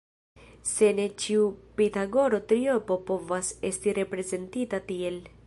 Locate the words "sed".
0.69-0.95